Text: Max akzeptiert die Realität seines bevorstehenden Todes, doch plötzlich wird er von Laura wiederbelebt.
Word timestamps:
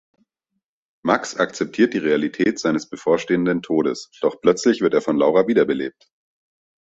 Max 1.05 1.35
akzeptiert 1.35 1.93
die 1.93 1.99
Realität 1.99 2.57
seines 2.57 2.89
bevorstehenden 2.89 3.61
Todes, 3.61 4.09
doch 4.21 4.41
plötzlich 4.41 4.81
wird 4.81 4.95
er 4.95 5.01
von 5.03 5.15
Laura 5.15 5.47
wiederbelebt. 5.47 6.09